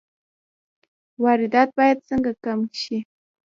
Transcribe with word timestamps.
واردات 1.23 1.69
باید 1.77 1.97
څنګه 2.09 2.31
کم 2.43 2.59
شي؟ 2.81 2.97